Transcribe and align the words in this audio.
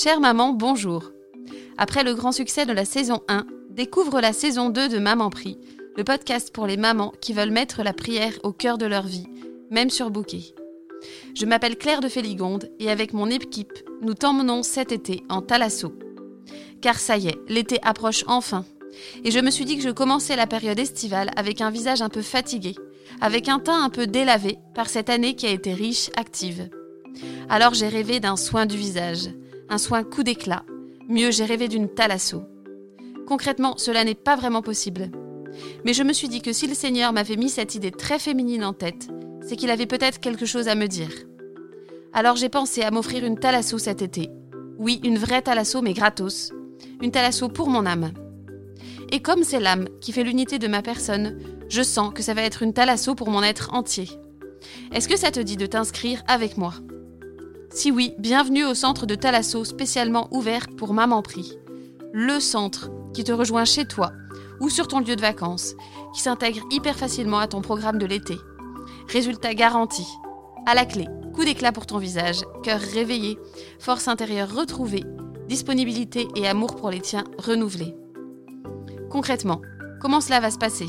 Chère 0.00 0.20
maman, 0.20 0.52
bonjour. 0.52 1.10
Après 1.76 2.04
le 2.04 2.14
grand 2.14 2.30
succès 2.30 2.64
de 2.64 2.72
la 2.72 2.84
saison 2.84 3.20
1, 3.26 3.44
découvre 3.70 4.20
la 4.20 4.32
saison 4.32 4.70
2 4.70 4.88
de 4.88 4.98
Maman 5.00 5.28
Prie, 5.28 5.58
le 5.96 6.04
podcast 6.04 6.52
pour 6.54 6.68
les 6.68 6.76
mamans 6.76 7.12
qui 7.20 7.32
veulent 7.32 7.50
mettre 7.50 7.82
la 7.82 7.92
prière 7.92 8.34
au 8.44 8.52
cœur 8.52 8.78
de 8.78 8.86
leur 8.86 9.02
vie, 9.02 9.26
même 9.72 9.90
sur 9.90 10.12
bouquet. 10.12 10.54
Je 11.34 11.46
m'appelle 11.46 11.76
Claire 11.76 12.00
de 12.00 12.08
Féligonde 12.08 12.70
et 12.78 12.92
avec 12.92 13.12
mon 13.12 13.28
équipe, 13.28 13.72
nous 14.00 14.14
t'emmenons 14.14 14.62
cet 14.62 14.92
été 14.92 15.24
en 15.28 15.42
Thalasso. 15.42 15.92
Car 16.80 17.00
ça 17.00 17.16
y 17.16 17.26
est, 17.26 17.38
l'été 17.48 17.80
approche 17.82 18.22
enfin. 18.28 18.64
Et 19.24 19.32
je 19.32 19.40
me 19.40 19.50
suis 19.50 19.64
dit 19.64 19.78
que 19.78 19.82
je 19.82 19.90
commençais 19.90 20.36
la 20.36 20.46
période 20.46 20.78
estivale 20.78 21.30
avec 21.34 21.60
un 21.60 21.72
visage 21.72 22.02
un 22.02 22.08
peu 22.08 22.22
fatigué, 22.22 22.76
avec 23.20 23.48
un 23.48 23.58
teint 23.58 23.82
un 23.82 23.90
peu 23.90 24.06
délavé 24.06 24.58
par 24.76 24.90
cette 24.90 25.10
année 25.10 25.34
qui 25.34 25.46
a 25.46 25.50
été 25.50 25.74
riche, 25.74 26.10
active. 26.14 26.70
Alors 27.48 27.74
j'ai 27.74 27.88
rêvé 27.88 28.20
d'un 28.20 28.36
soin 28.36 28.64
du 28.64 28.76
visage, 28.76 29.30
un 29.68 29.78
soin 29.78 30.02
coup 30.02 30.22
d'éclat. 30.22 30.64
Mieux, 31.08 31.30
j'ai 31.30 31.44
rêvé 31.44 31.68
d'une 31.68 31.88
thalasso. 31.88 32.42
Concrètement, 33.26 33.76
cela 33.76 34.04
n'est 34.04 34.14
pas 34.14 34.36
vraiment 34.36 34.62
possible. 34.62 35.10
Mais 35.84 35.92
je 35.92 36.02
me 36.02 36.12
suis 36.12 36.28
dit 36.28 36.42
que 36.42 36.52
si 36.52 36.66
le 36.66 36.74
Seigneur 36.74 37.12
m'avait 37.12 37.36
mis 37.36 37.48
cette 37.48 37.74
idée 37.74 37.90
très 37.90 38.18
féminine 38.18 38.64
en 38.64 38.72
tête, 38.72 39.08
c'est 39.42 39.56
qu'il 39.56 39.70
avait 39.70 39.86
peut-être 39.86 40.20
quelque 40.20 40.46
chose 40.46 40.68
à 40.68 40.74
me 40.74 40.86
dire. 40.86 41.10
Alors 42.12 42.36
j'ai 42.36 42.48
pensé 42.48 42.82
à 42.82 42.90
m'offrir 42.90 43.24
une 43.24 43.38
thalasso 43.38 43.78
cet 43.78 44.02
été. 44.02 44.30
Oui, 44.78 45.00
une 45.04 45.18
vraie 45.18 45.42
thalasso 45.42 45.82
mais 45.82 45.92
gratos. 45.92 46.52
Une 47.02 47.10
thalasso 47.10 47.48
pour 47.48 47.68
mon 47.68 47.86
âme. 47.86 48.12
Et 49.10 49.20
comme 49.20 49.44
c'est 49.44 49.60
l'âme 49.60 49.88
qui 50.00 50.12
fait 50.12 50.24
l'unité 50.24 50.58
de 50.58 50.68
ma 50.68 50.82
personne, 50.82 51.38
je 51.68 51.82
sens 51.82 52.12
que 52.14 52.22
ça 52.22 52.34
va 52.34 52.42
être 52.42 52.62
une 52.62 52.72
thalasso 52.72 53.14
pour 53.14 53.30
mon 53.30 53.42
être 53.42 53.74
entier. 53.74 54.08
Est-ce 54.92 55.08
que 55.08 55.16
ça 55.18 55.30
te 55.30 55.40
dit 55.40 55.56
de 55.56 55.66
t'inscrire 55.66 56.22
avec 56.26 56.56
moi? 56.56 56.74
Si 57.78 57.92
oui, 57.92 58.12
bienvenue 58.18 58.64
au 58.64 58.74
centre 58.74 59.06
de 59.06 59.14
Thalasso 59.14 59.62
spécialement 59.62 60.26
ouvert 60.32 60.66
pour 60.76 60.92
Maman 60.92 61.22
Prie. 61.22 61.56
Le 62.12 62.40
centre 62.40 62.90
qui 63.14 63.22
te 63.22 63.30
rejoint 63.30 63.64
chez 63.64 63.84
toi 63.84 64.10
ou 64.58 64.68
sur 64.68 64.88
ton 64.88 64.98
lieu 64.98 65.14
de 65.14 65.20
vacances, 65.20 65.76
qui 66.12 66.20
s'intègre 66.20 66.66
hyper 66.72 66.96
facilement 66.96 67.38
à 67.38 67.46
ton 67.46 67.60
programme 67.60 67.98
de 67.98 68.06
l'été. 68.06 68.36
Résultat 69.06 69.54
garanti. 69.54 70.04
À 70.66 70.74
la 70.74 70.86
clé, 70.86 71.06
coup 71.32 71.44
d'éclat 71.44 71.70
pour 71.70 71.86
ton 71.86 71.98
visage, 71.98 72.40
cœur 72.64 72.80
réveillé, 72.80 73.38
force 73.78 74.08
intérieure 74.08 74.52
retrouvée, 74.52 75.04
disponibilité 75.46 76.26
et 76.34 76.48
amour 76.48 76.74
pour 76.74 76.90
les 76.90 77.00
tiens 77.00 77.22
renouvelés. 77.38 77.94
Concrètement, 79.08 79.62
comment 80.00 80.20
cela 80.20 80.40
va 80.40 80.50
se 80.50 80.58
passer? 80.58 80.88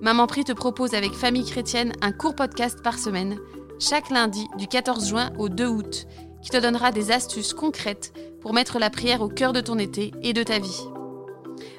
Maman 0.00 0.26
Prie 0.26 0.44
te 0.44 0.52
propose 0.52 0.94
avec 0.94 1.12
Famille 1.12 1.44
Chrétienne 1.44 1.92
un 2.00 2.12
court 2.12 2.34
podcast 2.34 2.82
par 2.82 2.98
semaine 2.98 3.36
chaque 3.78 4.10
lundi 4.10 4.46
du 4.58 4.66
14 4.66 5.08
juin 5.08 5.32
au 5.38 5.48
2 5.48 5.66
août, 5.66 6.06
qui 6.42 6.50
te 6.50 6.56
donnera 6.56 6.92
des 6.92 7.10
astuces 7.10 7.54
concrètes 7.54 8.12
pour 8.40 8.52
mettre 8.52 8.78
la 8.78 8.90
prière 8.90 9.22
au 9.22 9.28
cœur 9.28 9.52
de 9.52 9.60
ton 9.60 9.78
été 9.78 10.12
et 10.22 10.32
de 10.32 10.42
ta 10.42 10.58
vie. 10.58 10.84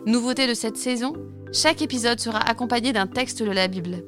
Nouveauté 0.06 0.48
de 0.48 0.54
cette 0.54 0.78
saison, 0.78 1.14
chaque 1.52 1.82
épisode 1.82 2.20
sera 2.20 2.40
accompagné 2.40 2.92
d'un 2.92 3.08
texte 3.08 3.44
de 3.44 3.52
la 3.52 3.68
Bible. 3.68 4.04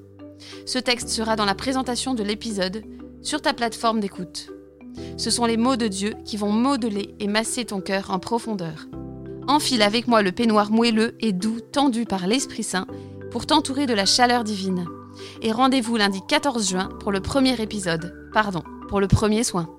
Ce 0.65 0.79
texte 0.79 1.09
sera 1.09 1.35
dans 1.35 1.45
la 1.45 1.55
présentation 1.55 2.13
de 2.13 2.23
l'épisode 2.23 2.83
sur 3.21 3.41
ta 3.41 3.53
plateforme 3.53 3.99
d'écoute. 3.99 4.49
Ce 5.17 5.29
sont 5.29 5.45
les 5.45 5.57
mots 5.57 5.75
de 5.75 5.87
Dieu 5.87 6.15
qui 6.25 6.37
vont 6.37 6.51
modeler 6.51 7.15
et 7.19 7.27
masser 7.27 7.65
ton 7.65 7.81
cœur 7.81 8.11
en 8.11 8.19
profondeur. 8.19 8.87
Enfile 9.47 9.81
avec 9.81 10.07
moi 10.07 10.21
le 10.21 10.31
peignoir 10.31 10.71
moelleux 10.71 11.15
et 11.19 11.33
doux 11.33 11.59
tendu 11.61 12.05
par 12.05 12.27
l'Esprit 12.27 12.63
Saint 12.63 12.87
pour 13.31 13.45
t'entourer 13.45 13.85
de 13.85 13.93
la 13.93 14.05
chaleur 14.05 14.43
divine 14.43 14.87
et 15.41 15.51
rendez-vous 15.51 15.97
lundi 15.97 16.21
14 16.27 16.69
juin 16.69 16.89
pour 16.99 17.11
le 17.11 17.19
premier 17.19 17.61
épisode, 17.61 18.13
pardon, 18.33 18.63
pour 18.89 18.99
le 18.99 19.07
premier 19.07 19.43
soin. 19.43 19.69